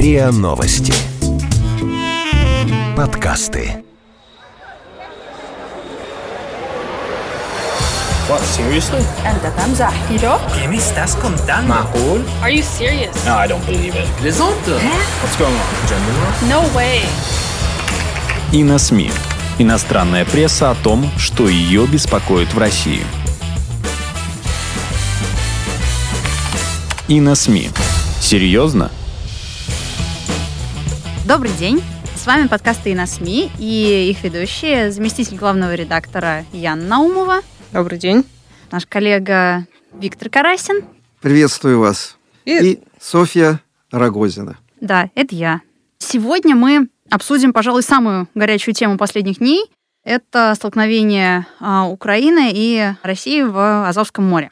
[0.00, 0.92] РИА Новости.
[2.96, 3.84] Подкасты.
[8.28, 9.04] What, seriously?
[9.26, 11.68] أنت تمزح كيلو؟ ¿Qué me estás contando?
[11.68, 12.24] معقول?
[12.42, 13.14] Are you serious?
[13.24, 14.06] No, I don't believe it.
[14.20, 14.80] Плезанта?
[15.22, 15.88] What's going on?
[15.88, 16.32] Gender war?
[16.48, 17.04] No way.
[18.52, 19.10] И на СМИ.
[19.58, 23.04] Иностранная пресса о том, что ее беспокоит в России.
[27.08, 27.70] И на СМИ.
[28.20, 28.90] Серьезно?
[31.31, 31.81] Добрый день.
[32.13, 37.39] С вами подкасты «И на СМИ» и их ведущие, заместитель главного редактора Яна Наумова,
[37.71, 38.25] Добрый день.
[38.69, 40.81] наш коллега Виктор Карасин.
[41.21, 42.17] Приветствую вас.
[42.43, 44.57] И- И Софья Рогозина.
[44.81, 45.61] Да, это я.
[45.99, 49.71] Сегодня мы обсудим, пожалуй, самую горячую тему последних дней.
[50.03, 54.51] Это столкновение а, Украины и России в Азовском море.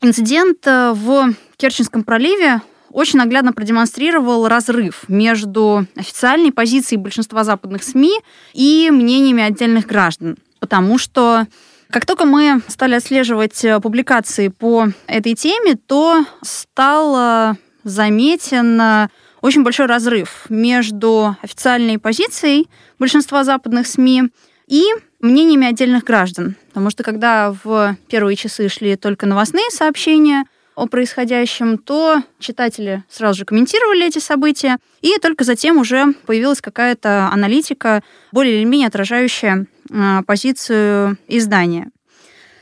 [0.00, 2.60] Инцидент а, в Керченском проливе
[2.90, 8.12] очень наглядно продемонстрировал разрыв между официальной позицией большинства западных СМИ
[8.52, 10.36] и мнениями отдельных граждан.
[10.58, 11.46] Потому что
[11.88, 19.08] как только мы стали отслеживать э, публикации по этой теме, то стал заметен э,
[19.40, 24.24] очень большой разрыв между официальной позицией большинства западных СМИ
[24.66, 24.84] и
[25.20, 26.56] мнениями отдельных граждан.
[26.68, 30.44] Потому что когда в первые часы шли только новостные сообщения
[30.80, 37.28] о происходящем, то читатели сразу же комментировали эти события, и только затем уже появилась какая-то
[37.30, 41.90] аналитика, более или менее отражающая э, позицию издания.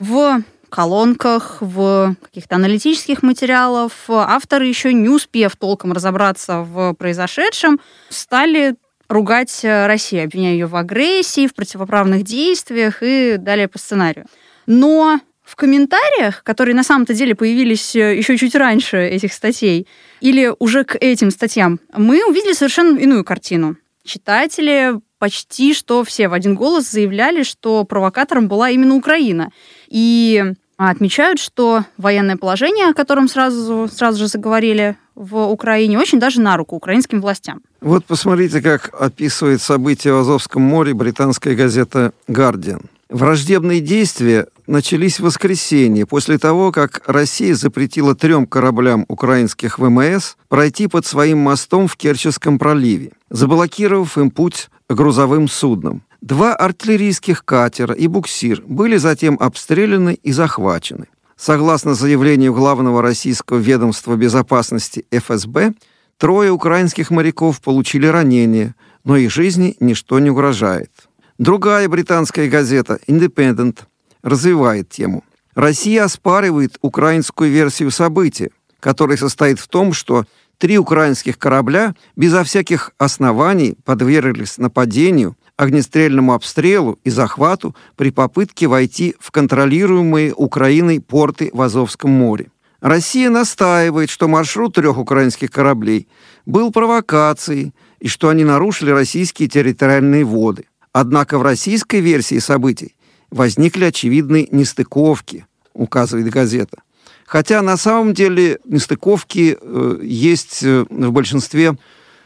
[0.00, 8.74] В колонках, в каких-то аналитических материалах авторы, еще не успев толком разобраться в произошедшем, стали
[9.08, 14.26] ругать э, Россию, обвиняя ее в агрессии, в противоправных действиях и далее по сценарию.
[14.66, 19.86] Но в комментариях, которые на самом-то деле появились э, еще чуть раньше этих статей,
[20.20, 23.76] или уже к этим статьям, мы увидели совершенно иную картину.
[24.04, 29.50] Читатели почти что все в один голос заявляли, что провокатором была именно Украина.
[29.88, 30.44] И
[30.76, 36.56] отмечают, что военное положение, о котором сразу, сразу же заговорили в Украине, очень даже на
[36.56, 37.62] руку украинским властям.
[37.80, 42.82] Вот посмотрите, как описывает события в Азовском море британская газета «Гардиан».
[43.10, 50.88] Враждебные действия начались в воскресенье, после того, как Россия запретила трем кораблям украинских ВМС пройти
[50.88, 56.02] под своим мостом в Керченском проливе, заблокировав им путь грузовым судном.
[56.20, 61.06] Два артиллерийских катера и буксир были затем обстреляны и захвачены.
[61.34, 65.72] Согласно заявлению главного российского ведомства безопасности ФСБ,
[66.18, 70.90] трое украинских моряков получили ранения, но их жизни ничто не угрожает.
[71.38, 73.82] Другая британская газета «Independent»
[74.22, 75.22] развивает тему.
[75.54, 78.50] Россия оспаривает украинскую версию события,
[78.80, 80.24] которая состоит в том, что
[80.58, 89.14] три украинских корабля безо всяких оснований подверглись нападению, огнестрельному обстрелу и захвату при попытке войти
[89.20, 92.50] в контролируемые Украиной порты в Азовском море.
[92.80, 96.08] Россия настаивает, что маршрут трех украинских кораблей
[96.46, 100.64] был провокацией и что они нарушили российские территориальные воды.
[101.00, 102.96] Однако в российской версии событий
[103.30, 106.78] возникли очевидные нестыковки, указывает газета.
[107.24, 111.78] Хотя на самом деле нестыковки э, есть э, в большинстве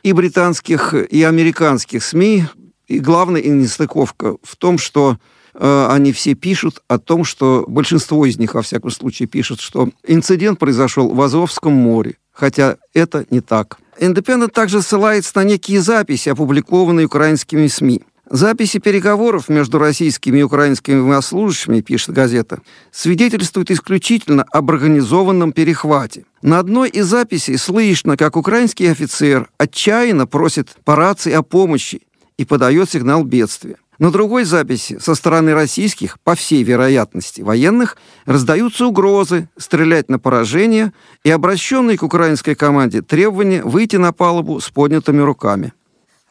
[0.03, 2.47] и британских, и американских СМИ.
[2.87, 5.19] И главная нестыковка в том, что
[5.53, 9.91] э, они все пишут о том, что большинство из них, во всяком случае, пишут, что
[10.07, 13.77] инцидент произошел в Азовском море, хотя это не так.
[14.01, 18.01] Independent также ссылается на некие записи, опубликованные украинскими СМИ.
[18.33, 26.25] Записи переговоров между российскими и украинскими военнослужащими, пишет газета, свидетельствуют исключительно об организованном перехвате.
[26.41, 32.01] На одной из записей слышно, как украинский офицер отчаянно просит по рации о помощи
[32.39, 33.77] и подает сигнал бедствия.
[33.99, 40.95] На другой записи со стороны российских, по всей вероятности, военных раздаются угрозы стрелять на поражение
[41.23, 45.75] и обращенные к украинской команде требования выйти на палубу с поднятыми руками.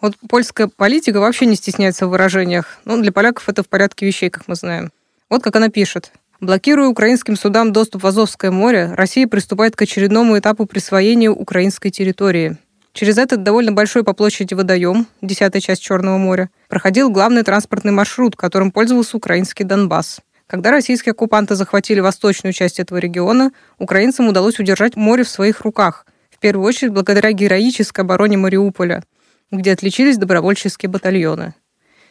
[0.01, 2.79] Вот польская политика вообще не стесняется в выражениях.
[2.85, 4.91] Ну, для поляков это в порядке вещей, как мы знаем.
[5.29, 6.11] Вот как она пишет.
[6.39, 12.57] Блокируя украинским судам доступ в Азовское море, Россия приступает к очередному этапу присвоения украинской территории.
[12.93, 18.35] Через этот довольно большой по площади водоем, десятая часть Черного моря, проходил главный транспортный маршрут,
[18.35, 20.19] которым пользовался украинский Донбасс.
[20.47, 26.07] Когда российские оккупанты захватили восточную часть этого региона, украинцам удалось удержать море в своих руках,
[26.31, 29.03] в первую очередь благодаря героической обороне Мариуполя,
[29.51, 31.53] где отличились добровольческие батальоны.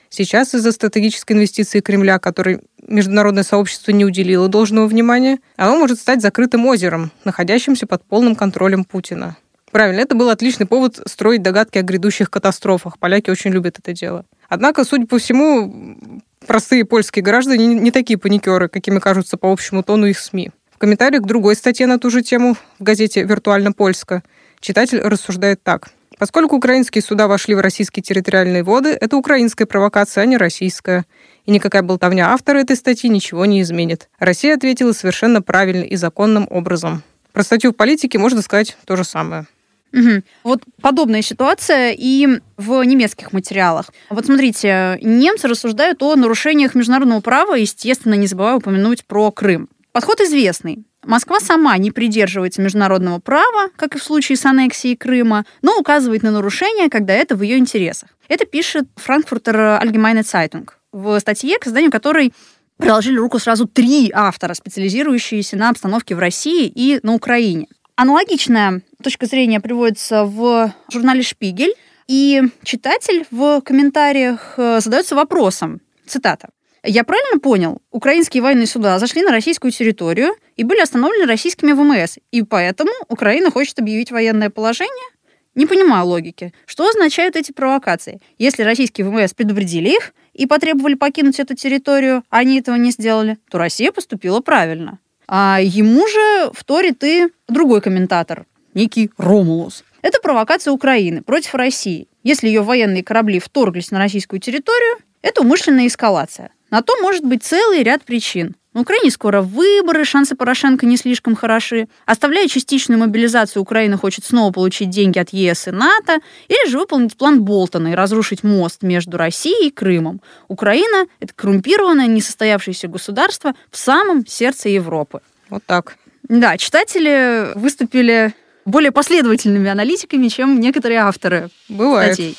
[0.08, 6.20] Сейчас из-за стратегической инвестиции Кремля, которой международное сообщество не уделило должного внимания, оно может стать
[6.20, 9.37] закрытым озером, находящимся под полным контролем Путина.
[9.70, 12.98] Правильно, это был отличный повод строить догадки о грядущих катастрофах.
[12.98, 14.25] Поляки очень любят это дело.
[14.48, 20.06] Однако, судя по всему, простые польские граждане не такие паникеры, какими кажутся по общему тону
[20.06, 20.50] их СМИ.
[20.72, 24.25] В комментариях к другой статье на ту же тему в газете «Виртуально Польска»
[24.58, 25.90] читатель рассуждает так.
[26.20, 31.06] Поскольку украинские суда вошли в российские территориальные воды, это украинская провокация, а не российская.
[31.46, 34.11] И никакая болтовня автора этой статьи ничего не изменит.
[34.19, 37.02] Россия ответила совершенно правильно и законным образом.
[37.32, 39.46] Про статью в политике можно сказать то же самое.
[39.94, 40.22] Угу.
[40.44, 42.28] Вот подобная ситуация и
[42.58, 43.87] в немецких материалах.
[44.11, 49.70] Вот смотрите, немцы рассуждают о нарушениях международного права, естественно, не забывая упомянуть про Крым.
[49.93, 50.84] Подход известный.
[51.10, 56.22] Москва сама не придерживается международного права, как и в случае с аннексией Крыма, но указывает
[56.22, 58.10] на нарушения, когда это в ее интересах.
[58.28, 62.32] Это пишет Frankfurter Allgemeine Zeitung в статье, к изданию которой
[62.76, 67.66] приложили руку сразу три автора, специализирующиеся на обстановке в России и на Украине.
[67.96, 71.74] Аналогичная точка зрения приводится в журнале «Шпигель»,
[72.06, 76.50] и читатель в комментариях э, задается вопросом, цитата,
[76.82, 82.18] «Я правильно понял, украинские военные суда зашли на российскую территорию и были остановлены российскими ВМС,
[82.30, 85.10] и поэтому Украина хочет объявить военное положение?»
[85.56, 86.54] Не понимаю логики.
[86.64, 88.20] Что означают эти провокации?
[88.38, 93.36] Если российские ВМС предупредили их и потребовали покинуть эту территорию, а они этого не сделали,
[93.50, 95.00] то Россия поступила правильно.
[95.26, 99.84] А ему же вторит и другой комментатор, некий Ромулус.
[100.02, 102.08] Это провокация Украины против России.
[102.22, 106.52] Если ее военные корабли вторглись на российскую территорию, это умышленная эскалация.
[106.70, 108.55] На то может быть целый ряд причин.
[108.72, 111.88] На Украине скоро выборы, шансы Порошенко не слишком хороши.
[112.06, 117.17] Оставляя частичную мобилизацию, Украина хочет снова получить деньги от ЕС и НАТО, или же выполнить
[117.17, 120.20] план Болтона и разрушить мост между Россией и Крымом.
[120.46, 125.20] Украина– это коррумпированное, несостоявшееся государство в самом сердце Европы.
[125.49, 125.96] Вот так.
[126.28, 128.32] Да, читатели выступили
[128.64, 132.14] более последовательными аналитиками, чем некоторые авторы Бывает.
[132.14, 132.37] статей.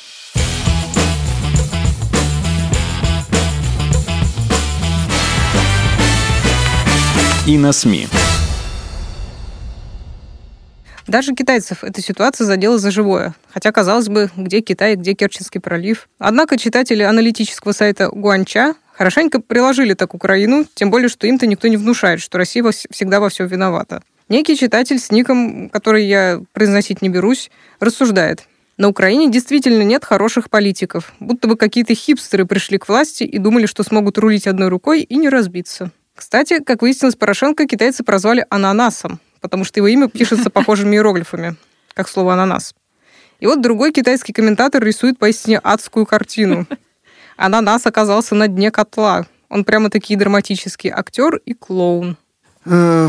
[7.44, 8.06] И на СМИ.
[11.08, 13.34] Даже китайцев эта ситуация задела за живое.
[13.52, 16.08] Хотя, казалось бы, где Китай, где Керченский пролив.
[16.18, 21.76] Однако читатели аналитического сайта Гуанча хорошенько приложили так Украину, тем более, что им-то никто не
[21.76, 24.04] внушает, что Россия всегда во всем виновата.
[24.28, 27.50] Некий читатель с ником, который я произносить не берусь,
[27.80, 28.44] рассуждает.
[28.76, 33.66] На Украине действительно нет хороших политиков, будто бы какие-то хипстеры пришли к власти и думали,
[33.66, 35.90] что смогут рулить одной рукой и не разбиться.
[36.22, 41.56] Кстати, как выяснилось, Порошенко китайцы прозвали ананасом, потому что его имя пишется похожими иероглифами,
[41.94, 42.76] как слово ананас.
[43.40, 46.68] И вот другой китайский комментатор рисует поистине адскую картину.
[47.36, 49.26] Ананас оказался на дне котла.
[49.48, 52.16] Он прямо таки драматический актер и клоун.
[52.66, 53.08] Э,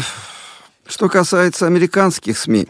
[0.88, 2.68] Что касается американских СМИ,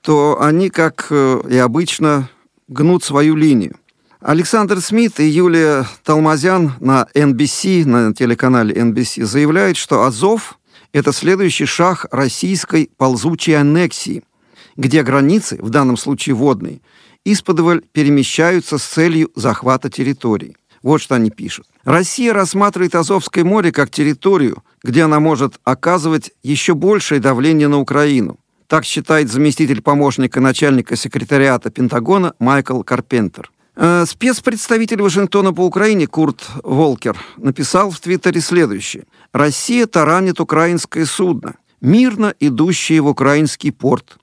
[0.00, 2.30] то они, как э, и обычно,
[2.68, 3.76] гнут свою линию.
[4.24, 10.58] Александр Смит и Юлия Талмазян на NBC, на телеканале NBC, заявляют, что Азов–
[10.94, 14.22] это следующий шаг российской ползучей аннексии,
[14.78, 16.80] где границы, в данном случае водные,
[17.26, 20.56] исподволь перемещаются с целью захвата территории.
[20.82, 21.66] Вот что они пишут.
[21.84, 28.38] Россия рассматривает Азовское море как территорию, где она может оказывать еще большее давление на Украину.
[28.68, 33.50] Так считает заместитель помощника начальника секретариата Пентагона Майкл Карпентер.
[33.76, 39.04] Э, Спецпредставитель Вашингтона по Украине Курт Волкер написал в Твиттере следующее.
[39.32, 44.16] «Россия таранит украинское судно, мирно идущее в украинский порт.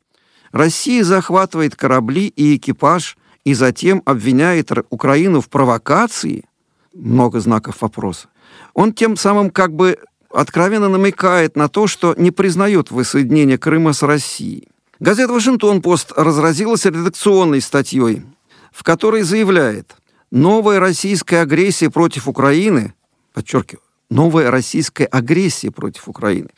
[0.54, 6.46] Россия захватывает корабли и экипаж и затем обвиняет Украину в провокации,
[6.94, 8.28] много знаков вопроса.
[8.74, 9.98] Он тем самым как бы
[10.30, 14.70] откровенно намекает на то, что не признает воссоединение Крыма с Россией.
[15.00, 18.24] Газета «Вашингтон-Пост» разразилась редакционной статьей,
[18.72, 19.96] в которой заявляет,
[20.32, 22.94] новая российская агрессия против Украины,
[23.34, 26.50] подчеркиваю, новая российская агрессия против Украины,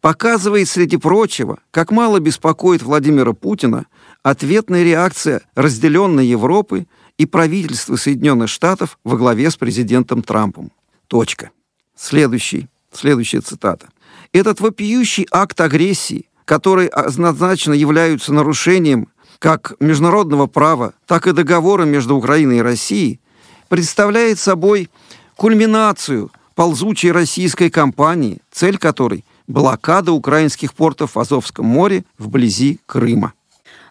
[0.00, 3.86] показывает, среди прочего, как мало беспокоит Владимира Путина
[4.22, 6.86] ответная реакция разделенной Европы
[7.18, 10.70] и правительства Соединенных Штатов во главе с президентом Трампом.
[11.08, 11.50] Точка.
[11.96, 13.88] Следующий, следующая цитата.
[14.32, 19.08] Этот вопиющий акт агрессии, который однозначно являются нарушением
[19.38, 23.20] как международного права, так и договора между Украиной и Россией,
[23.68, 24.90] представляет собой
[25.36, 33.32] кульминацию ползучей российской кампании, цель которой– блокада украинских портов в Азовском море вблизи Крыма.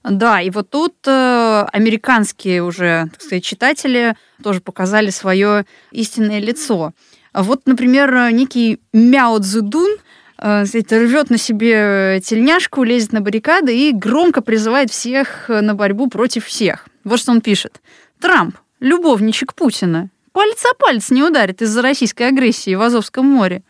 [0.04, 6.94] Да, и вот тут э, американские уже, так сказать, читатели тоже показали свое истинное лицо.
[7.34, 9.98] Вот, например, некий Мяо Цзэдун
[10.40, 16.46] знаете, рвет на себе тельняшку, лезет на баррикады и громко призывает всех на борьбу против
[16.46, 16.88] всех.
[17.04, 17.82] Вот что он пишет.
[18.20, 23.64] Трамп, любовничек Путина, палец о палец не ударит из-за российской агрессии в Азовском море.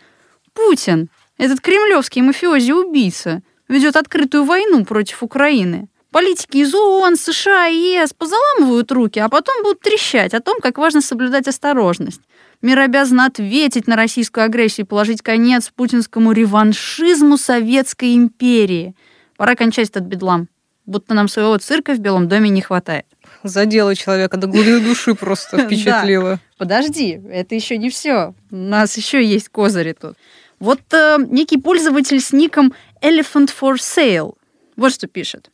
[0.53, 5.87] Путин, этот кремлевский мафиози-убийца, ведет открытую войну против Украины.
[6.11, 10.77] Политики из ООН, США и ЕС позаламывают руки, а потом будут трещать о том, как
[10.77, 12.21] важно соблюдать осторожность.
[12.61, 18.95] Мир обязан ответить на российскую агрессию и положить конец путинскому реваншизму Советской империи.
[19.37, 20.47] Пора кончать этот бедлам.
[20.85, 23.05] Будто нам своего цирка в Белом доме не хватает.
[23.43, 26.39] Задело человека до глубины души просто впечатлило.
[26.57, 28.33] Подожди, это еще не все.
[28.49, 30.15] У нас еще есть козыри тут.
[30.59, 34.33] Вот э, некий пользователь с ником Elephant for Sale
[34.77, 35.49] вот что пишет.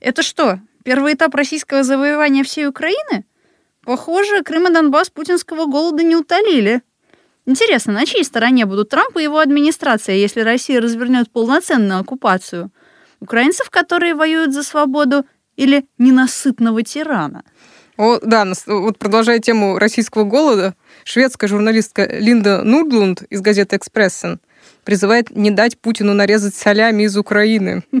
[0.00, 3.24] Это что, первый этап российского завоевания всей Украины?
[3.88, 6.82] Похоже, Крым и Донбасс путинского голода не утолили.
[7.46, 12.70] Интересно, на чьей стороне будут Трамп и его администрация, если Россия развернет полноценную оккупацию?
[13.20, 15.24] Украинцев, которые воюют за свободу,
[15.56, 17.44] или ненасытного тирана?
[17.96, 24.38] О, да, вот продолжая тему российского голода, шведская журналистка Линда Нурдлунд из газеты «Экспрессен»
[24.84, 27.84] призывает не дать Путину нарезать солями из Украины.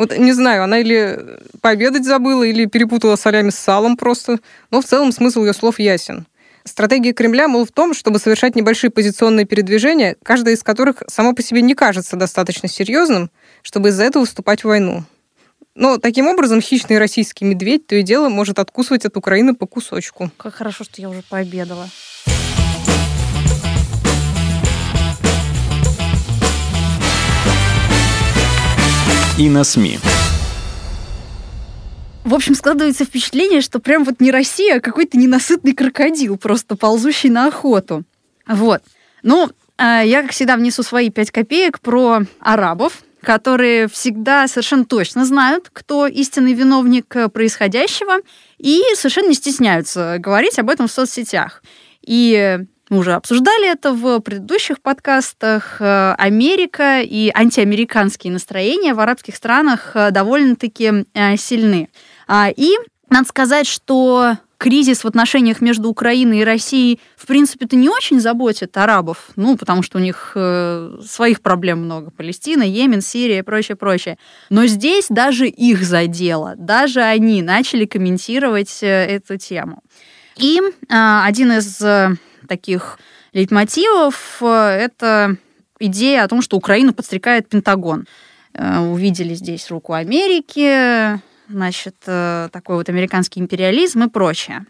[0.00, 1.20] Вот не знаю, она или
[1.60, 4.38] пообедать забыла, или перепутала солями с салом просто.
[4.70, 6.26] Но в целом смысл ее слов ясен.
[6.64, 11.42] Стратегия Кремля, мол, в том, чтобы совершать небольшие позиционные передвижения, каждое из которых само по
[11.42, 13.30] себе не кажется достаточно серьезным,
[13.60, 15.04] чтобы из-за этого вступать в войну.
[15.74, 20.30] Но таким образом хищный российский медведь то и дело может откусывать от Украины по кусочку.
[20.38, 21.90] Как хорошо, что я уже пообедала.
[29.40, 29.98] И на СМИ.
[32.24, 37.30] В общем, складывается впечатление, что прям вот не Россия, а какой-то ненасытный крокодил, просто ползущий
[37.30, 38.04] на охоту.
[38.46, 38.82] Вот.
[39.22, 45.24] Ну, а, я, как всегда, внесу свои пять копеек про арабов, которые всегда совершенно точно
[45.24, 48.18] знают, кто истинный виновник происходящего,
[48.58, 51.62] и совершенно не стесняются говорить об этом в соцсетях.
[52.02, 52.58] И
[52.90, 55.76] мы уже обсуждали это в предыдущих подкастах.
[55.80, 61.88] Э, Америка и антиамериканские настроения в арабских странах э, довольно-таки э, сильны.
[62.26, 62.72] А, и
[63.08, 68.76] надо сказать, что кризис в отношениях между Украиной и Россией, в принципе-то, не очень заботит
[68.76, 72.10] арабов, ну, потому что у них э, своих проблем много.
[72.10, 74.18] Палестина, Йемен, Сирия и прочее, прочее.
[74.50, 76.54] Но здесь даже их задело.
[76.56, 79.82] Даже они начали комментировать эту тему.
[80.36, 81.80] И э, один из
[82.48, 82.98] таких
[83.32, 84.46] лейтмотивов э,–
[84.80, 85.36] это
[85.78, 88.06] идея о том, что Украину подстрекает Пентагон.
[88.54, 94.66] Э, увидели здесь руку Америки, значит, э, такой вот американский империализм и прочее.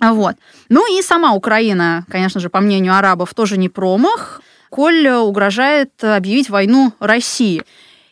[0.00, 0.36] Вот.
[0.68, 4.42] Ну и сама Украина, конечно же, по мнению арабов, тоже не промах.
[4.70, 7.62] Коль угрожает объявить войну России.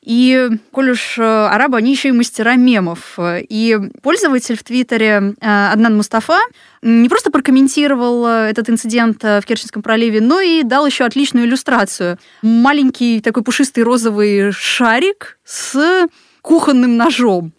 [0.05, 3.19] И, коль уж арабы, они еще и мастера мемов.
[3.21, 6.39] И пользователь в Твиттере Аднан Мустафа
[6.83, 11.47] не просто прокомментировал э, этот инцидент э, в Керченском проливе, но и дал еще отличную
[11.47, 12.19] иллюстрацию.
[12.43, 16.09] Маленький такой пушистый розовый шарик с
[16.41, 17.53] кухонным ножом.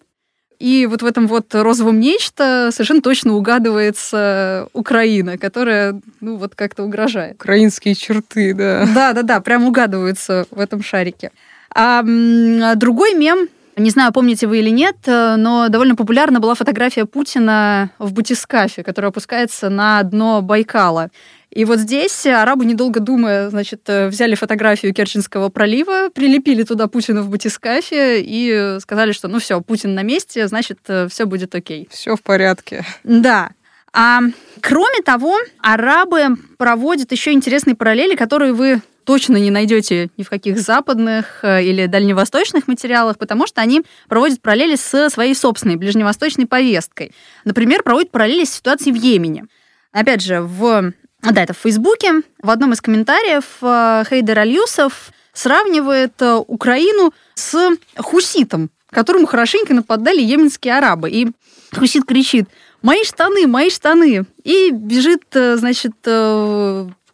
[0.59, 6.83] И вот в этом вот розовом нечто совершенно точно угадывается Украина, которая, ну, вот как-то
[6.83, 7.35] угрожает.
[7.35, 8.85] Украинские черты, да.
[8.93, 11.31] Да-да-да, прям угадываются в этом шарике.
[11.75, 12.03] А
[12.75, 17.89] другой мем не знаю, помните вы или нет, э, но довольно популярна была фотография Путина
[17.97, 21.09] в батискафе, которая опускается на дно Байкала.
[21.49, 27.23] И вот здесь арабы, недолго думая, значит, э, взяли фотографию Керченского пролива, прилепили туда Путина
[27.23, 31.87] в батискафе и сказали, что ну все, Путин на месте, значит, э, все будет окей.
[31.91, 32.85] Все в порядке.
[33.03, 33.51] Да.
[33.91, 34.21] А
[34.61, 40.59] кроме того, арабы проводят еще интересные параллели, которые вы точно не найдете ни в каких
[40.59, 47.11] западных э, или дальневосточных материалах, потому что они проводят параллели со своей собственной ближневосточной повесткой.
[47.45, 49.45] Например, проводят параллели с ситуацией в Йемене.
[49.91, 56.13] Опять же, в, да, это в Фейсбуке, в одном из комментариев э, Хейдер Альюсов сравнивает
[56.21, 61.09] э, Украину с хуситом, которому хорошенько нападали йеменские арабы.
[61.09, 61.27] И
[61.75, 62.47] хусит кричит
[62.81, 65.93] «Мои штаны, мои штаны!» и бежит, значит,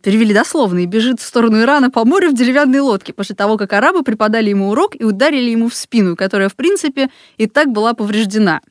[0.01, 3.73] перевели дословно, и бежит в сторону Ирана по морю в деревянной лодке, после того, как
[3.73, 7.93] арабы преподали ему урок и ударили ему в спину, которая, в принципе, и так была
[7.93, 8.61] повреждена.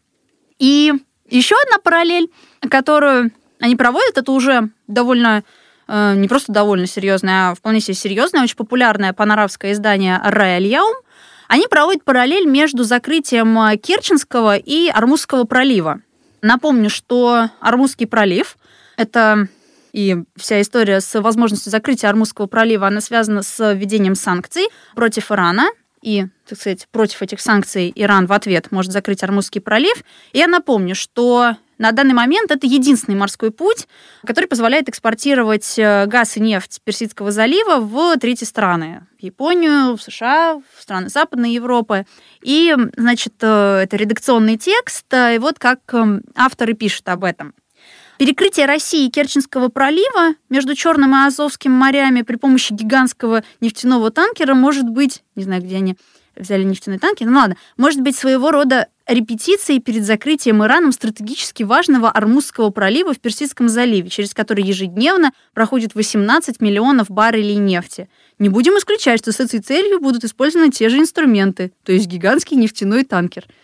[0.58, 0.92] И
[1.28, 2.30] еще одна параллель,
[2.70, 5.44] которую они проводят, это уже довольно
[5.86, 10.94] э, не просто довольно серьезное, а вполне себе серьезное, очень популярное паноравское издание «Рай Аль-Яум».
[11.48, 16.00] Они проводят параллель между закрытием Керченского и Армузского пролива.
[16.42, 18.58] Напомню, что Армузский пролив–
[18.96, 19.48] это
[19.98, 25.70] и вся история с возможностью закрытия Армузского пролива, она связана с введением санкций против Ирана.
[26.02, 30.04] И, так сказать, против этих санкций Иран в ответ может закрыть Армузский пролив.
[30.32, 33.88] И я напомню, что на данный момент это единственный морской путь,
[34.24, 39.04] который позволяет экспортировать э, газ и нефть Персидского залива в третьи страны.
[39.18, 42.06] В Японию, в США, в страны Западной Европы.
[42.40, 45.80] И, значит, э, это редакционный текст, э, и вот как
[46.36, 47.52] авторы пишут об этом.
[48.18, 54.54] Перекрытие России и Керченского пролива между Черным и Азовским морями при помощи гигантского нефтяного танкера
[54.54, 55.96] может быть, не знаю, где они
[56.34, 62.10] взяли нефтяной танкер, ну ладно, может быть своего рода репетицией перед закрытием Ираном стратегически важного
[62.10, 68.08] Армузского пролива в Персидском заливе, через который ежедневно проходит 18 миллионов баррелей нефти.
[68.40, 72.56] Не будем исключать, что с этой целью будут использованы те же инструменты, то есть гигантский
[72.56, 73.44] нефтяной танкер–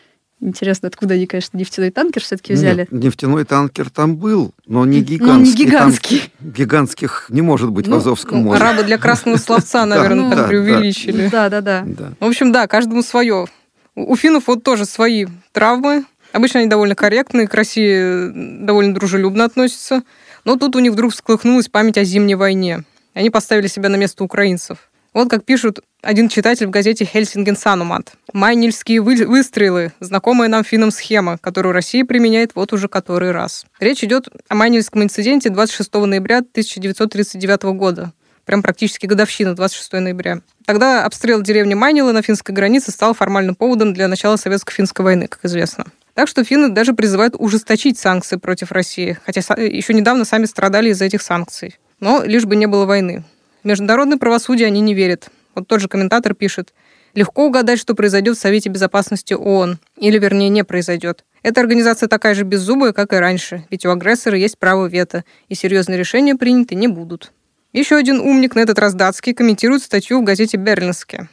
[0.44, 2.86] Интересно, откуда они, конечно, нефтяной танкер все-таки взяли?
[2.90, 5.32] Нет, нефтяной танкер там был, но не гигантский.
[5.32, 6.32] Ну, не гигантский.
[6.38, 8.60] Там гигантских не может быть ну, в Азовском ну, море.
[8.60, 11.28] Арабы для красного словца, наверное, так преувеличили.
[11.28, 11.86] Да, да, да.
[12.20, 13.46] В общем, да, каждому свое.
[13.94, 16.04] У финнов вот тоже свои травмы.
[16.32, 20.02] Обычно они довольно корректные, к России довольно дружелюбно относятся.
[20.44, 22.84] Но тут у них вдруг всколыхнулась память о Зимней войне.
[23.14, 24.90] Они поставили себя на место украинцев.
[25.14, 28.14] Вот как пишут один читатель в газете «Хельсинген Санумат».
[28.32, 33.64] Майнильские вы- выстрелы– знакомая нам финнам схема, которую Россия применяет вот уже который раз.
[33.78, 38.12] Речь идет о Майнильском инциденте 26 ноября 1939 года.
[38.44, 40.40] Прям практически годовщина, 26 ноября.
[40.66, 45.44] Тогда обстрел деревни Майнила на финской границе стал формальным поводом для начала советско-финской войны, как
[45.44, 45.86] известно.
[46.14, 51.04] Так что финны даже призывают ужесточить санкции против России, хотя еще недавно сами страдали из-за
[51.04, 51.78] этих санкций.
[52.00, 53.24] Но лишь бы не было войны.
[53.64, 55.30] В международное правосудие они не верят.
[55.54, 56.74] Вот тот же комментатор пишет,
[57.14, 59.78] легко угадать, что произойдет в Совете Безопасности ООН.
[59.96, 61.24] Или, вернее, не произойдет.
[61.42, 65.54] Эта организация такая же беззубая, как и раньше, ведь у агрессора есть право вето, и
[65.54, 67.32] серьезные решения приняты не будут.
[67.72, 71.28] Еще один умник, на этот раз датский, комментирует статью в газете «Берлинске»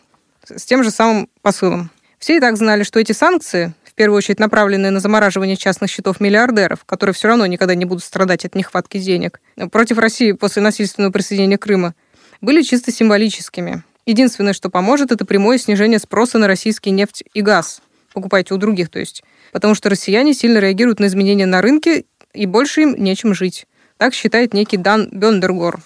[0.45, 1.91] с тем же самым посылом.
[2.17, 6.21] Все и так знали, что эти санкции, в первую очередь направленные на замораживание частных счетов
[6.21, 9.41] миллиардеров, которые все равно никогда не будут страдать от нехватки денег,
[9.72, 11.94] против России после насильственного присоединения Крыма,
[12.41, 13.83] были чисто символическими.
[14.05, 17.81] Единственное, что поможет, это прямое снижение спроса на российский нефть и газ.
[18.13, 19.23] Покупайте у других, то есть.
[19.51, 23.67] Потому что россияне сильно реагируют на изменения на рынке, и больше им нечем жить.
[23.97, 25.81] Так считает некий Дан Бендергор.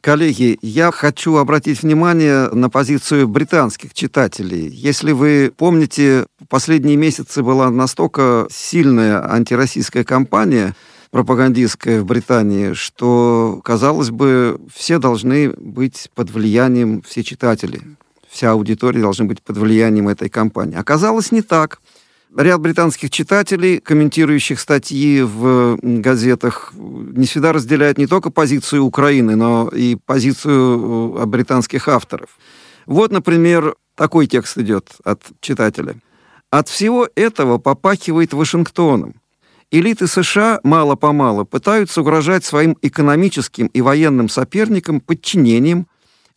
[0.00, 4.68] Коллеги, я хочу обратить внимание на позицию британских читателей.
[4.68, 10.76] Если вы помните, последние месяцы была настолько сильная антироссийская кампания,
[11.16, 17.80] пропагандистская в Британии, что, казалось бы, все должны быть под влиянием, все читатели,
[18.28, 20.76] вся аудитория должны быть под влиянием этой кампании.
[20.76, 21.80] Оказалось не так.
[22.36, 29.70] Ряд британских читателей, комментирующих статьи в газетах, не всегда разделяют не только позицию Украины, но
[29.74, 32.36] и позицию э, британских авторов.
[32.84, 35.94] Вот, например, такой текст идет от читателя.
[36.50, 39.14] От всего этого попахивает Вашингтоном.
[39.72, 45.88] Элиты США мало-помалу пытаются угрожать своим экономическим и военным соперникам подчинением,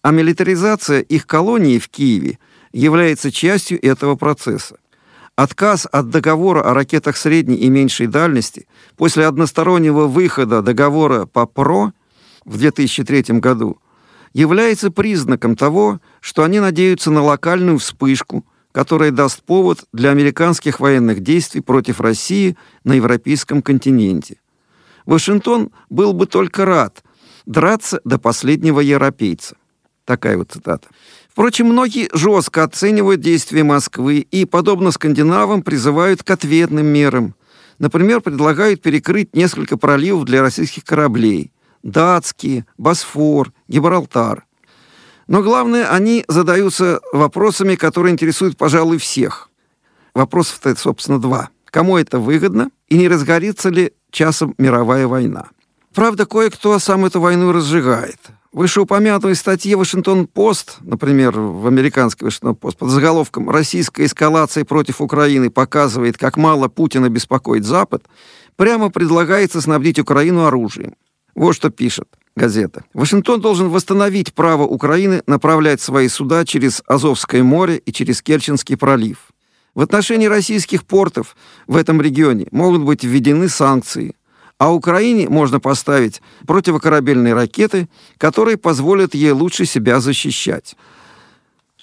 [0.01, 2.39] а милитаризация их колонии в Киеве
[2.71, 4.77] является частью этого процесса.
[5.35, 11.93] Отказ от договора о ракетах средней и меньшей дальности после одностороннего выхода договора по ПРО
[12.45, 13.77] в 2003 году
[14.33, 21.21] является признаком того, что они надеются на локальную вспышку– которая даст повод для американских военных
[21.21, 24.37] действий против России на европейском континенте.
[25.05, 27.03] Вашингтон был бы только рад
[27.45, 29.55] драться до последнего европейца.
[30.05, 30.87] Такая вот цитата.
[31.29, 37.35] Впрочем, многие жестко оценивают действия Москвы и, подобно скандинавам, призывают к ответным мерам.
[37.79, 41.51] Например, предлагают перекрыть несколько проливов для российских кораблей.
[41.81, 44.45] Датские, Босфор, Гибралтар.
[45.29, 49.51] Но главное, они задаются вопросами, которые интересуют, пожалуй, всех.
[50.15, 51.49] Вопросов-то, собственно, два.
[51.65, 52.71] Кому это выгодно?
[52.87, 55.49] И не разгорится ли часом мировая война?
[55.93, 58.17] Правда, кое-кто сам эту войну разжигает.
[58.51, 66.37] Вышеупомянутой статье «Вашингтон-Пост», например, в американской «Вашингтон-Пост», под заголовком «Российская эскалация против Украины показывает, как
[66.37, 68.01] мало Путина беспокоит Запад»,
[68.55, 70.95] прямо предлагается снабдить Украину оружием.
[71.35, 72.07] Вот что пишет
[72.39, 72.83] газета.
[72.93, 79.17] Вашингтон должен восстановить право Украины направлять свои суда через Азовское море и через Керченский пролив.
[79.75, 81.35] В отношении российских портов
[81.67, 84.15] в этом регионе могут быть введены санкции,
[84.57, 90.75] а Украине можно поставить противокорабельные ракеты, которые позволят ей лучше себя защищать.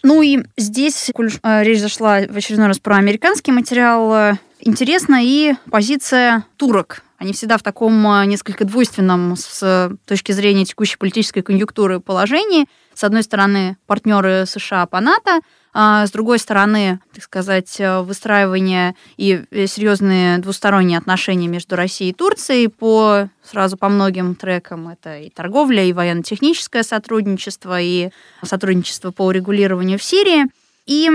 [0.02, 5.18] Ну и здесь, коль э, речь зашла в очередной раз про американский материал, э, интересна
[5.22, 11.42] и позиция турок Они всегда в таком а, несколько двойственном с точки зрения текущей политической
[11.42, 12.66] конъюнктуры положении.
[12.94, 15.40] С одной стороны, партнеры США по НАТО,
[15.72, 22.68] а с другой стороны, так сказать, выстраивание и серьезные двусторонние отношения между Россией и Турцией
[22.68, 24.88] по сразу по многим трекам.
[24.88, 28.08] Это и торговля, и военно-техническое сотрудничество, и
[28.42, 30.46] сотрудничество по урегулированию в Сирии.
[30.86, 31.10] И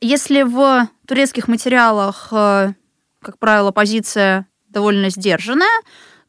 [0.00, 2.72] если в турецких материалах, э,
[3.20, 5.82] как правило, позиция довольно сдержанная,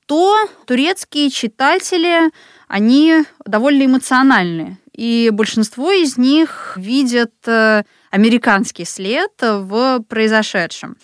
[0.05, 2.31] то турецкие читатели,
[2.67, 4.77] они довольно эмоциональны.
[4.93, 10.97] И большинство из них видят э, американский след в произошедшем.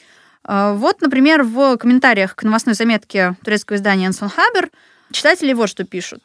[0.47, 4.69] Э, вот, например, в комментариях к новостной заметке турецкого издания Энсон Хабер
[5.11, 6.21] читатели вот что пишут.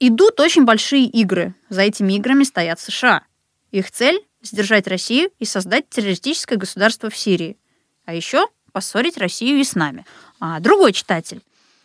[0.00, 1.54] Идут очень большие игры.
[1.68, 3.22] За этими играми стоят США.
[3.70, 7.56] Их цель сдержать Россию и создать террористическое государство в Сирии.
[8.04, 10.04] А еще поссорить Россию и с нами.
[10.44, 11.40] А другой читатель.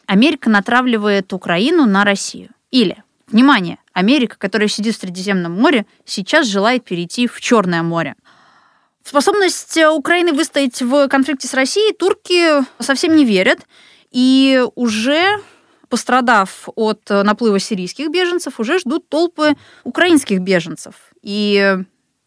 [0.08, 2.50] Америка натравливает Украину на Россию.
[2.72, 8.16] Или, внимание, Америка, которая сидит в Средиземном море, сейчас желает перейти в Черное море.
[9.04, 13.60] Способность Украины выстоять в конфликте с Россией турки совсем не верят.
[14.10, 15.40] И уже
[15.88, 20.96] пострадав от наплыва сирийских беженцев, уже ждут толпы украинских беженцев.
[21.22, 21.78] И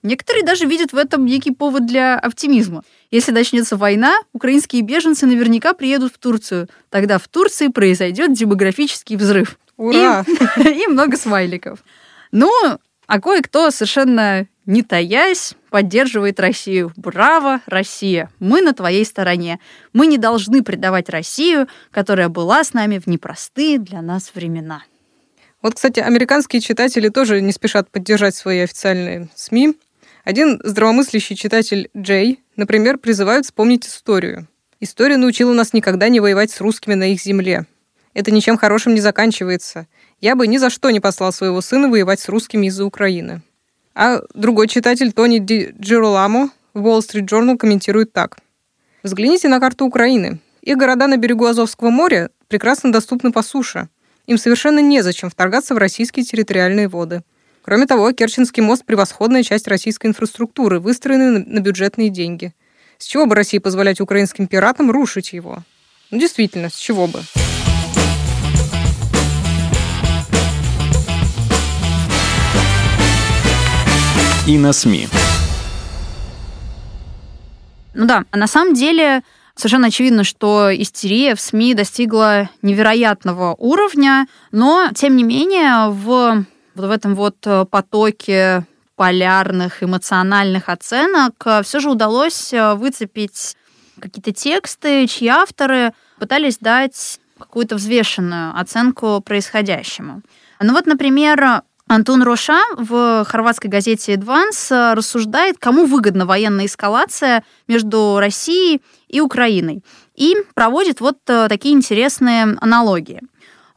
[0.03, 2.83] Некоторые даже видят в этом некий повод для оптимизма.
[3.11, 6.69] Если начнется война, украинские беженцы наверняка приедут в Турцию.
[6.91, 9.59] Тогда в Турции произойдет демографический взрыв.
[9.77, 10.25] Ура!
[10.57, 11.81] И, и много смайликов.
[12.31, 12.53] Ну,
[13.07, 16.93] а кое-кто совершенно не таясь, поддерживает Россию.
[16.97, 18.31] Браво, Россия!
[18.39, 19.59] Мы на твоей стороне.
[19.93, 24.85] Мы не должны предавать Россию, которая была с нами в непростые для нас времена.
[25.63, 29.75] Вот, кстати, американские читатели тоже не спешат поддержать свои официальные СМИ.
[30.31, 34.47] Один здравомыслящий читатель Джей, например, призывает вспомнить историю.
[34.79, 37.67] История научила нас никогда не воевать с русскими на их земле.
[38.15, 39.89] Это ничем хорошим не заканчивается.
[40.21, 43.43] Я бы ни за что не послал своего сына воевать с русскими из-за Украины.
[43.93, 48.39] А другой читатель Тони Ди Джероламо в Wall Street Journal комментирует так.
[49.03, 50.39] Взгляните на карту Украины.
[50.63, 53.89] Их города на берегу Азовского моря прекрасно доступны по суше.
[54.29, 57.25] Им совершенно незачем вторгаться в российские территориальные воды–
[57.63, 62.55] Кроме того, Керченский мост– превосходная часть российской инфраструктуры, выстроенная на бюджетные деньги.
[62.97, 65.59] С чего бы России позволять украинским пиратам рушить его?
[66.11, 67.21] Ну, действительно, с чего бы?
[74.47, 75.09] И на СМИ.
[77.93, 79.23] Ну да, а на самом деле
[79.55, 86.47] совершенно очевидно, что истерия в СМИ достигла невероятного уровня, но, тем не менее, в
[86.81, 88.65] вот в этом вот э, потоке
[88.97, 93.57] полярных эмоциональных оценок э, все же удалось э, выцепить
[93.99, 100.23] какие-то тексты, чьи авторы пытались дать какую-то взвешенную оценку происходящему.
[100.59, 108.19] Ну вот, например, Антон Роша в хорватской газете «Эдванс» рассуждает, кому выгодна военная эскалация между
[108.19, 109.83] Россией и Украиной.
[110.15, 113.23] И проводит вот такие интересные аналогии.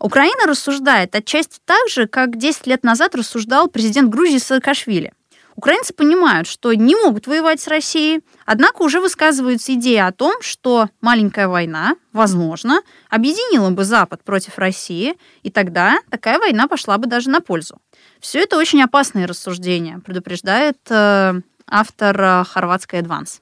[0.03, 5.13] Украина рассуждает отчасти так же, как 10 лет назад рассуждал президент Грузии Саакашвили.
[5.55, 10.89] Украинцы понимают, что не могут воевать с Россией, однако уже высказываются идеи о том, что
[10.99, 17.29] маленькая война, возможно, объединила бы Запад против России, и тогда такая война пошла бы даже
[17.29, 17.77] на пользу.
[18.19, 23.39] Все это очень опасные рассуждения, предупреждает э, автор э, хорватской «Адванс».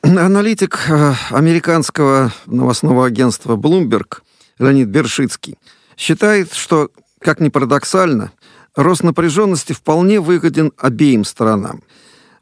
[0.00, 4.22] Аналитик э, американского новостного агентства Bloomberg
[4.58, 5.58] Леонид Бершицкий,
[5.96, 6.90] считает, что,
[7.20, 8.32] как ни парадоксально,
[8.76, 11.82] рост напряженности вполне выгоден обеим сторонам.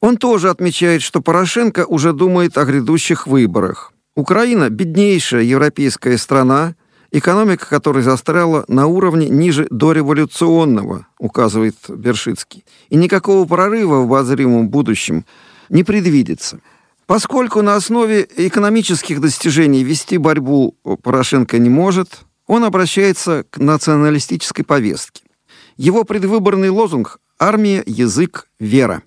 [0.01, 3.92] Он тоже отмечает, что Порошенко уже думает о грядущих выборах.
[4.16, 6.75] Украина– беднейшая европейская страна,
[7.12, 12.64] экономика которой застряла на уровне ниже дореволюционного, указывает Бершицкий.
[12.88, 15.25] И никакого прорыва в обозримом будущем
[15.68, 16.61] не предвидится–
[17.06, 25.24] Поскольку на основе экономических достижений вести борьбу Порошенко не может, он обращается к националистической повестке.
[25.76, 29.02] Его предвыборный лозунг «Армия, язык, вера».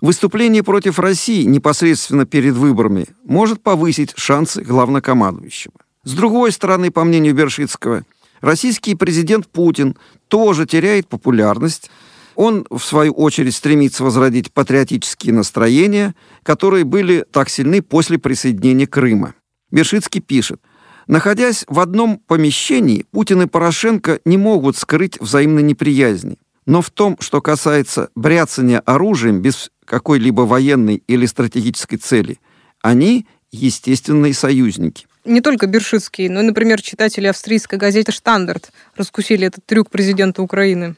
[0.00, 5.74] Выступление против России непосредственно перед выборами может повысить шансы главнокомандующего.
[6.04, 8.04] С другой стороны, по мнению Бершицкого,
[8.40, 11.90] российский президент Путин тоже теряет популярность,
[12.34, 19.34] он, в свою очередь, стремится возродить патриотические настроения, которые были так сильны после присоединения Крыма.
[19.70, 20.60] Бершицкий пишет,
[21.06, 26.38] Находясь в одном помещении, Путин и Порошенко не могут скрыть взаимной неприязни.
[26.64, 32.38] Но в том, что касается бряцания оружием без какой-либо военной или стратегической цели,
[32.82, 35.06] они естественные союзники.
[35.24, 40.96] не только Бершицкий, но и, например, читатели австрийской газеты «Штандарт» раскусили этот трюк президента Украины.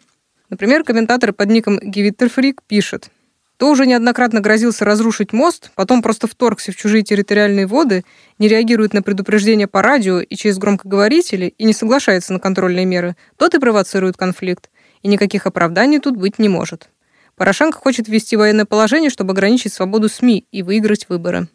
[0.55, 3.11] Например, комментатор под ником Гивиттерфрик пишет,
[3.57, 8.05] то уже неоднократно грозился разрушить мост, потом просто вторгся в чужие территориальные воды,
[8.39, 13.17] не реагирует на предупреждения по радио и через громкоговорители и не соглашается на контрольные меры,
[13.37, 14.71] тот и провоцирует конфликт.
[15.03, 16.89] И никаких оправданий тут быть не может.
[17.35, 21.49] Порошенко хочет ввести военное положение, чтобы ограничить свободу СМИ и выиграть выборы.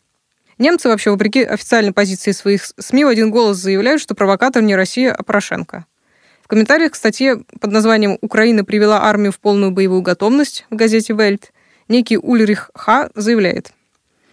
[0.57, 5.13] Немцы вообще, вопреки официальной позиции своих СМИ, в один голос заявляют, что провокатор не Россия,
[5.13, 5.85] а Порошенко.
[6.49, 11.53] Комментариях к статье под названием «Украина привела армию в полную боевую готовность» в газете «Вельт»
[11.87, 13.71] некий Ульрих Ха заявляет,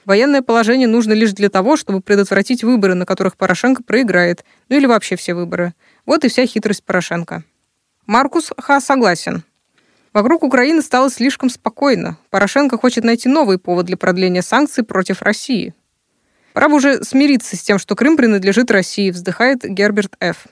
[0.06, 4.86] Военное положение нужно лишь для того, чтобы предотвратить выборы, на которых Порошенко проиграет, ну или
[4.86, 5.74] вообще все выборы.
[6.06, 7.42] Вот и вся хитрость Порошенко.
[8.06, 9.42] Маркус Ха согласен.
[10.12, 12.18] Вокруг Украины стало слишком спокойно.
[12.30, 15.74] Порошенко хочет найти новый повод для продления санкций против России.
[16.52, 20.46] Пора уже смириться с тем, что Крым принадлежит России, вздыхает Герберт Ф.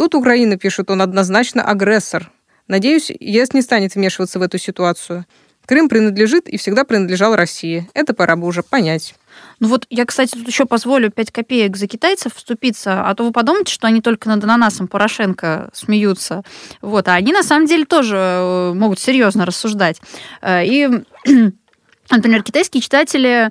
[0.00, 2.30] Тут Украина, пишет он, однозначно агрессор.
[2.68, 5.26] Надеюсь, ЕС не станет вмешиваться в эту ситуацию.
[5.66, 7.86] Крым принадлежит и всегда принадлежал России.
[7.92, 9.14] Это пора бы уже понять.
[9.58, 13.30] Ну вот я, кстати, тут еще позволю 5 копеек за китайцев вступиться, а то вы
[13.30, 16.44] подумайте, что они только над ананасом Порошенко смеются.
[16.80, 20.00] Вот, а они на самом деле тоже э, могут серьезно рассуждать.
[20.40, 20.88] Э, и
[22.10, 23.50] Например, китайские читатели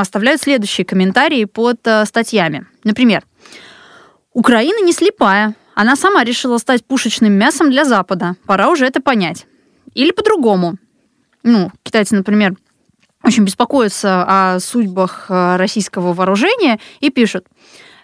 [0.00, 2.66] оставляют следующие комментарии под статьями.
[2.84, 3.24] Например,
[4.34, 5.54] Украина не слепая.
[5.74, 8.36] Она сама решила стать пушечным мясом для Запада.
[8.46, 9.46] Пора уже это понять.
[9.94, 10.76] Или по-другому
[11.44, 12.56] ну, китайцы, например,
[13.22, 17.46] очень беспокоятся о судьбах э, российского вооружения и пишут,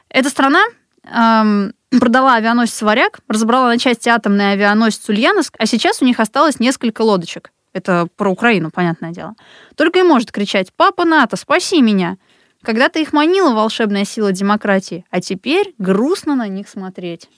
[0.08, 0.62] эта страна
[1.04, 6.60] эм, продала авианосец «Варяг», разобрала на части атомный авианосец «Ульяновск», а сейчас у них осталось
[6.60, 7.50] несколько лодочек.
[7.72, 9.34] Это про Украину, понятное дело.
[9.76, 12.16] Только и может кричать «Папа НАТО, спаси меня!»
[12.62, 17.28] Когда-то их манила волшебная сила демократии, а теперь грустно на них смотреть.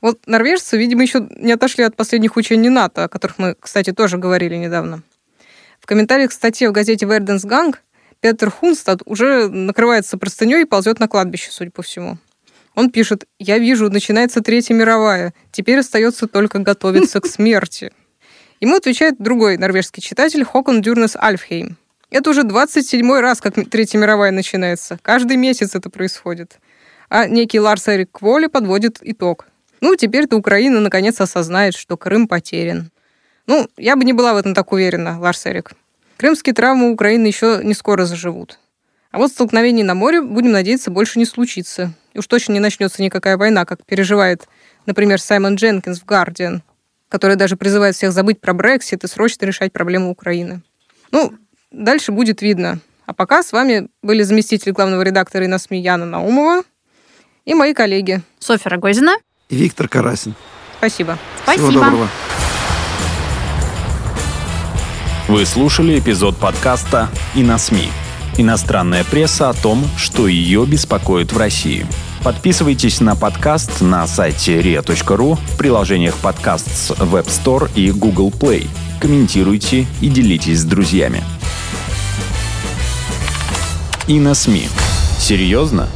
[0.00, 4.18] Вот норвежцы, видимо, еще не отошли от последних учений НАТО, о которых мы, кстати, тоже
[4.18, 5.02] говорили недавно.
[5.80, 7.82] В комментариях к статье в газете «Верденс Ганг»
[8.20, 12.18] Петер Хунстад уже накрывается простыней и ползет на кладбище, судя по всему.
[12.74, 15.34] Он пишет, «Я вижу, начинается Третья мировая.
[15.50, 17.92] Теперь остается только готовиться к смерти».
[18.60, 21.76] Ему отвечает другой норвежский читатель Хокон Дюрнес Альфхейм.
[22.12, 24.98] Это уже 27-й раз, как Третья мировая начинается.
[25.00, 26.58] Каждый месяц это происходит.
[27.08, 29.46] А некий Ларс Эрик Кволи подводит итог.
[29.80, 32.90] Ну, теперь-то Украина наконец осознает, что Крым потерян.
[33.46, 35.72] Ну, я бы не была в этом так уверена, Ларс Эрик.
[36.18, 38.58] Крымские травмы Украины еще не скоро заживут.
[39.10, 41.94] А вот столкновений на море, будем надеяться, больше не случится.
[42.12, 44.48] И уж точно не начнется никакая война, как переживает,
[44.84, 46.62] например, Саймон Дженкинс в «Гардиан»,
[47.08, 50.60] который даже призывает всех забыть про Брексит и срочно решать проблему Украины.
[51.10, 51.32] Ну,
[51.72, 52.78] дальше будет видно.
[53.06, 56.62] А пока с вами были заместитель главного редактора на СМИ Яна Наумова
[57.44, 58.22] и мои коллеги.
[58.38, 59.16] Софья Рогозина
[59.48, 60.34] и Виктор Карасин.
[60.78, 61.18] Спасибо.
[61.42, 61.68] Спасибо.
[61.68, 62.08] Всего доброго.
[65.28, 67.88] Вы слушали эпизод подкаста «И на СМИ».
[68.38, 71.86] Иностранная пресса о том, что ее беспокоит в России.
[72.24, 78.68] Подписывайтесь на подкаст на сайте ria.ru в приложениях подкаст с Web Store и Google Play.
[79.00, 81.22] Комментируйте и делитесь с друзьями.
[84.08, 84.68] И на СМИ.
[85.18, 85.88] Серьезно?